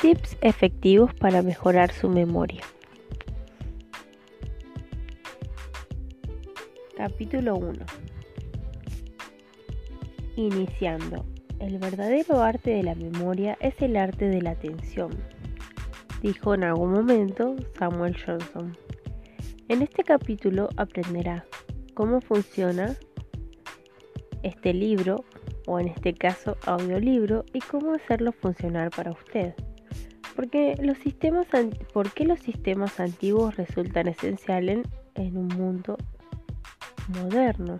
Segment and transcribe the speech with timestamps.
[0.00, 2.60] Tips efectivos para mejorar su memoria.
[6.96, 7.84] Capítulo 1.
[10.36, 11.26] Iniciando.
[11.58, 15.10] El verdadero arte de la memoria es el arte de la atención,
[16.22, 18.78] dijo en algún momento Samuel Johnson.
[19.66, 21.44] En este capítulo aprenderá
[21.94, 22.94] cómo funciona
[24.44, 25.24] este libro,
[25.66, 29.54] o en este caso audiolibro, y cómo hacerlo funcionar para usted.
[30.38, 31.48] Porque los sistemas,
[31.92, 35.96] ¿Por qué los sistemas antiguos resultan esenciales en un mundo
[37.08, 37.76] moderno?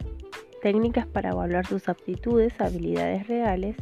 [0.60, 3.76] Técnicas para evaluar sus aptitudes, habilidades reales,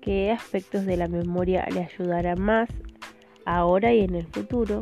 [0.00, 2.70] qué aspectos de la memoria le ayudarán más
[3.44, 4.80] ahora y en el futuro,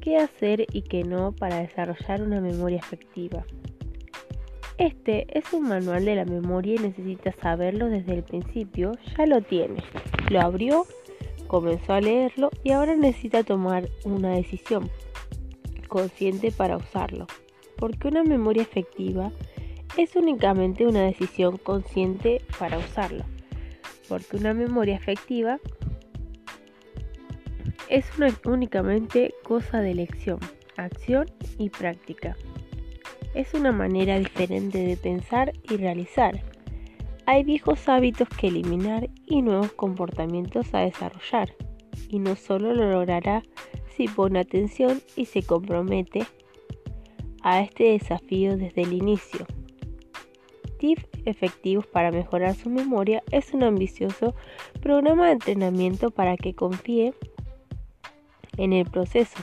[0.00, 3.44] qué hacer y qué no para desarrollar una memoria efectiva.
[4.78, 8.92] Este es un manual de la memoria y necesita saberlo desde el principio.
[9.18, 9.76] Ya lo tiene.
[10.30, 10.86] Lo abrió,
[11.52, 14.90] comenzó a leerlo y ahora necesita tomar una decisión
[15.86, 17.26] consciente para usarlo.
[17.76, 19.30] Porque una memoria efectiva
[19.98, 23.26] es únicamente una decisión consciente para usarlo.
[24.08, 25.58] Porque una memoria efectiva
[27.90, 28.06] es
[28.46, 30.40] únicamente cosa de elección,
[30.78, 32.34] acción y práctica.
[33.34, 36.42] Es una manera diferente de pensar y realizar.
[37.26, 41.54] Hay viejos hábitos que eliminar y nuevos comportamientos a desarrollar.
[42.08, 43.42] Y no solo lo logrará
[43.96, 46.26] si pone atención y se compromete
[47.42, 49.46] a este desafío desde el inicio.
[50.78, 54.34] Tips efectivos para mejorar su memoria es un ambicioso
[54.80, 57.14] programa de entrenamiento para que confíe
[58.56, 59.38] en el proceso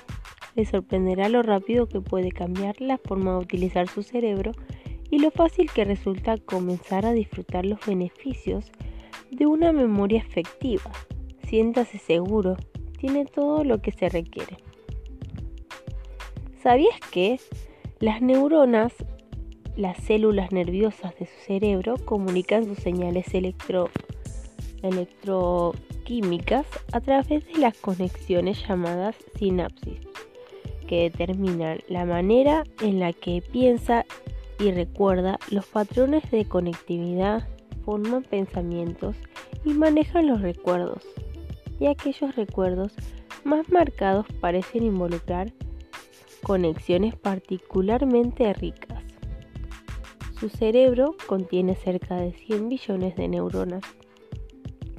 [0.56, 4.52] le sorprenderá lo rápido que puede cambiar la forma de utilizar su cerebro
[5.12, 8.72] y lo fácil que resulta comenzar a disfrutar los beneficios
[9.32, 10.92] de una memoria efectiva.
[11.48, 12.58] Siéntase seguro,
[12.98, 14.58] tiene todo lo que se requiere.
[16.62, 17.40] ¿Sabías que
[18.00, 18.94] las neuronas,
[19.76, 23.90] las células nerviosas de su cerebro, comunican sus señales electro,
[24.84, 30.00] electroquímicas a través de las conexiones llamadas sinapsis?
[30.90, 34.08] que determinan la manera en la que piensa
[34.60, 37.48] y recuerda los patrones de conectividad,
[37.86, 39.16] forman pensamientos
[39.64, 41.04] y manejan los recuerdos.
[41.80, 42.94] Y aquellos recuerdos
[43.44, 45.54] más marcados parecen involucrar
[46.44, 49.04] conexiones particularmente ricas.
[50.40, 53.84] Su cerebro contiene cerca de 100 billones de neuronas,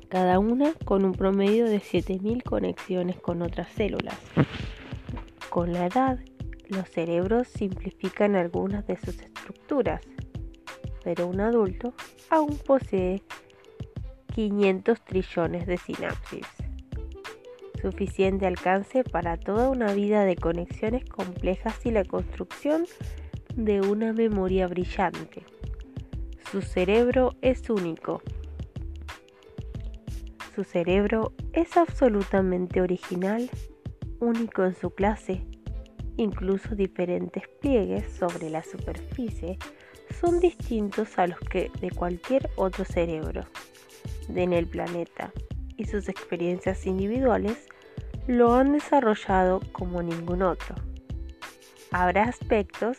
[0.09, 4.19] cada una con un promedio de 7.000 conexiones con otras células.
[5.49, 6.19] Con la edad,
[6.69, 9.40] los cerebros simplifican algunas de sus estructuras,
[11.03, 11.95] pero un adulto
[12.29, 13.23] aún posee
[14.35, 16.47] 500 trillones de sinapsis,
[17.81, 22.87] suficiente alcance para toda una vida de conexiones complejas y la construcción
[23.57, 25.45] de una memoria brillante.
[26.51, 28.23] Su cerebro es único.
[30.55, 33.49] Su cerebro es absolutamente original
[34.21, 35.50] único en su clase.
[36.21, 39.57] Incluso diferentes pliegues sobre la superficie
[40.21, 43.47] son distintos a los que de cualquier otro cerebro
[44.29, 45.33] en el planeta
[45.79, 47.69] y sus experiencias individuales
[48.27, 50.75] lo han desarrollado como ningún otro.
[51.91, 52.99] Habrá aspectos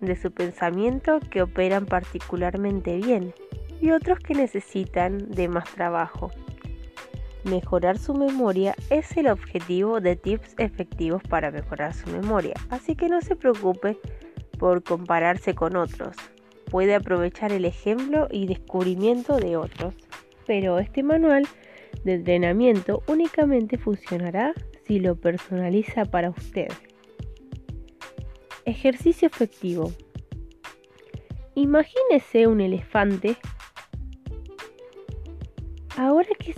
[0.00, 3.34] de su pensamiento que operan particularmente bien
[3.80, 6.30] y otros que necesitan de más trabajo.
[7.44, 13.10] Mejorar su memoria es el objetivo de tips efectivos para mejorar su memoria, así que
[13.10, 13.98] no se preocupe
[14.58, 16.16] por compararse con otros.
[16.70, 19.94] Puede aprovechar el ejemplo y descubrimiento de otros,
[20.46, 21.46] pero este manual
[22.04, 24.54] de entrenamiento únicamente funcionará
[24.86, 26.68] si lo personaliza para usted.
[28.64, 29.92] Ejercicio efectivo.
[31.54, 33.36] Imagínese un elefante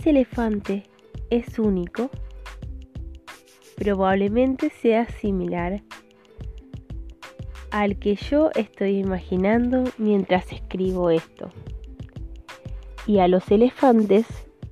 [0.07, 0.83] ese elefante
[1.29, 2.09] es único,
[3.75, 5.83] probablemente sea similar
[7.71, 11.49] al que yo estoy imaginando mientras escribo esto
[13.05, 14.25] y a los elefantes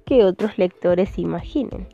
[0.06, 1.90] que otros lectores imaginen.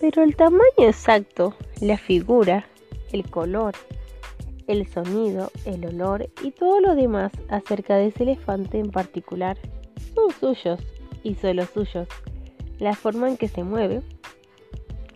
[0.00, 2.64] Pero el tamaño exacto, la figura,
[3.12, 3.74] el color,
[4.66, 9.58] el sonido, el olor y todo lo demás acerca de ese elefante en particular
[10.14, 10.80] son suyos
[11.22, 12.08] y solo suyos.
[12.78, 14.02] La forma en que se mueve,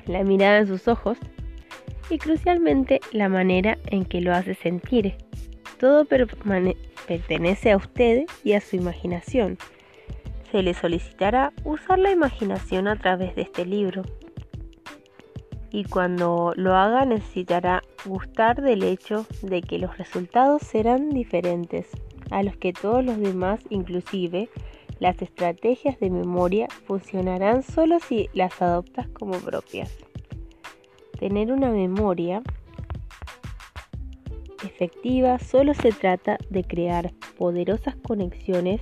[0.06, 1.18] la mirada en sus ojos
[2.10, 5.14] y crucialmente la manera en que lo hace sentir.
[5.78, 9.58] Todo pertenece a usted y a su imaginación.
[10.50, 14.02] se le solicitará usar la imaginación a través de este libro.
[15.72, 21.88] Y cuando lo haga necesitará gustar del hecho de que los resultados serán diferentes
[22.30, 24.48] a los que todos los demás, inclusive
[25.04, 29.94] las estrategias de memoria, funcionarán solo si las adoptas como propias.
[31.20, 32.42] Tener una memoria
[34.64, 38.80] efectiva solo se trata de crear poderosas conexiones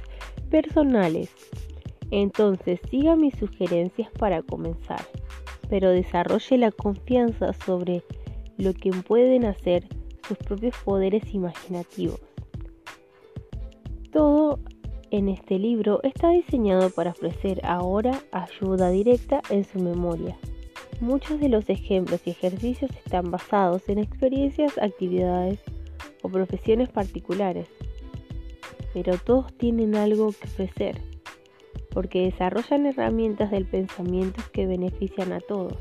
[0.49, 1.29] personales.
[2.13, 5.05] Entonces siga mis sugerencias para comenzar,
[5.69, 8.05] pero desarrolle la confianza sobre
[8.59, 9.89] lo que pueden hacer
[10.29, 12.21] sus propios poderes imaginativos.
[14.13, 14.61] Todo
[15.13, 20.39] en este libro está diseñado para ofrecer ahora ayuda directa en su memoria.
[21.01, 25.61] Muchos de los ejemplos y ejercicios están basados en experiencias, actividades
[26.23, 27.69] o profesiones particulares,
[28.95, 31.03] pero todos tienen algo que ofrecer,
[31.91, 35.77] porque desarrollan herramientas del pensamiento que benefician a todos.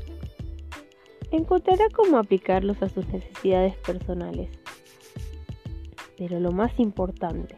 [1.30, 4.50] Encontrará cómo aplicarlos a sus necesidades personales.
[6.18, 7.56] Pero lo más importante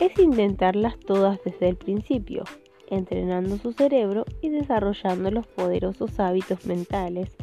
[0.00, 2.44] es intentarlas todas desde el principio,
[2.88, 7.36] entrenando su cerebro y desarrollando los poderosos hábitos mentales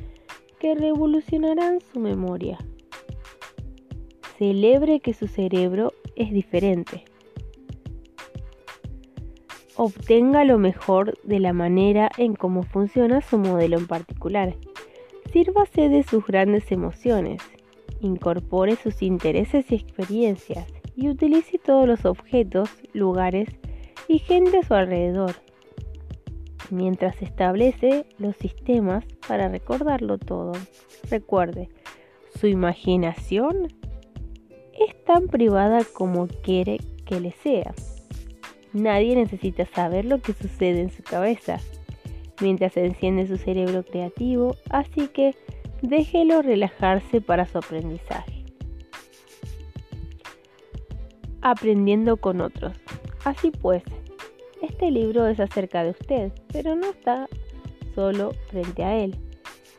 [0.59, 2.57] que revolucionarán su memoria.
[4.37, 7.05] Celebre que su cerebro es diferente.
[9.77, 14.55] Obtenga lo mejor de la manera en cómo funciona su modelo en particular.
[15.31, 17.41] Sírvase de sus grandes emociones.
[18.01, 23.49] Incorpore sus intereses y experiencias y utilice todos los objetos, lugares
[24.07, 25.35] y gente a su alrededor,
[26.69, 30.53] mientras establece los sistemas para recordarlo todo.
[31.09, 31.69] Recuerde,
[32.39, 33.67] su imaginación
[34.73, 37.73] es tan privada como quiere que le sea.
[38.73, 41.59] Nadie necesita saber lo que sucede en su cabeza
[42.41, 45.35] mientras enciende su cerebro creativo, así que
[45.81, 48.40] déjelo relajarse para su aprendizaje.
[51.41, 52.73] Aprendiendo con otros.
[53.25, 53.83] Así pues,
[54.61, 57.27] este libro es acerca de usted, pero no está
[57.95, 59.17] solo frente a él.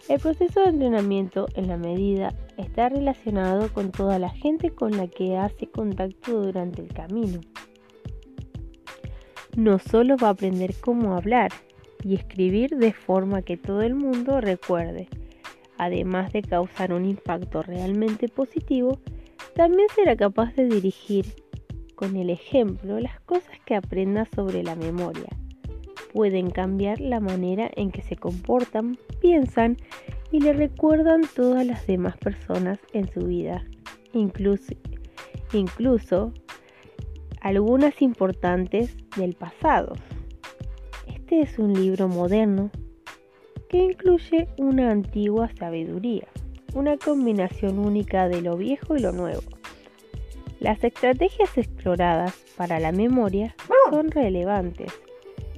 [0.09, 5.07] El proceso de entrenamiento en la medida está relacionado con toda la gente con la
[5.07, 7.41] que hace contacto durante el camino.
[9.57, 11.53] No solo va a aprender cómo hablar
[12.03, 15.09] y escribir de forma que todo el mundo recuerde,
[15.79, 18.99] además de causar un impacto realmente positivo,
[19.55, 21.27] también será capaz de dirigir
[22.03, 25.29] con el ejemplo las cosas que aprenda sobre la memoria.
[26.13, 29.77] Pueden cambiar la manera en que se comportan, piensan
[30.33, 33.65] y le recuerdan todas las demás personas en su vida,
[34.15, 34.75] incluso,
[35.53, 36.33] incluso
[37.41, 39.93] algunas importantes del pasado.
[41.07, 42.73] Este es un libro moderno
[43.69, 46.27] que incluye una antigua sabiduría,
[46.75, 49.62] una combinación única de lo viejo y lo nuevo.
[50.63, 53.53] Las estrategias exploradas para la memoria
[53.91, 54.93] son relevantes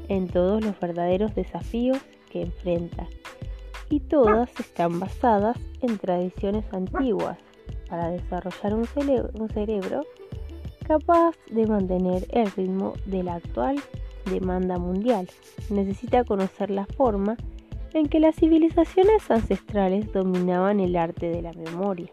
[0.08, 1.98] en todos los verdaderos desafíos
[2.30, 3.06] que enfrenta
[3.90, 7.36] y todas están basadas en tradiciones antiguas
[7.90, 10.06] para desarrollar un, cerebro
[10.86, 13.76] capaz de mantener el ritmo de la actual
[14.30, 15.28] demanda mundial.
[15.68, 17.36] Necesita conocer la forma
[17.92, 22.10] en que las civilizaciones ancestrales dominaban el arte de la memoria.